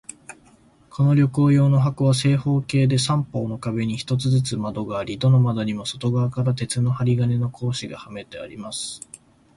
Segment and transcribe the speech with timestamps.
[0.89, 9.07] この旅行用の箱は、正方形で、三方の壁に一つずつ窓があり、どの窓にも外側から鉄の針金の格子がはめてあります。